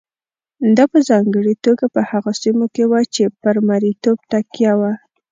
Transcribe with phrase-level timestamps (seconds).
[0.77, 4.91] دا په ځانګړې توګه په هغو سیمو کې وه چې پر مریتوب تکیه وه.